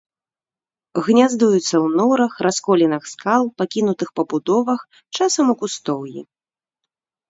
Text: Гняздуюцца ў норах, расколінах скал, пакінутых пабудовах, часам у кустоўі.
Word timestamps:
Гняздуюцца 1.07 1.61
ў 1.65 1.87
норах, 2.01 2.33
расколінах 2.47 3.03
скал, 3.13 3.43
пакінутых 3.63 4.09
пабудовах, 4.19 4.79
часам 5.15 5.45
у 5.57 5.61
кустоўі. 5.65 6.21